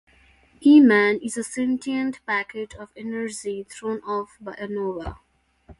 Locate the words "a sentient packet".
1.37-2.73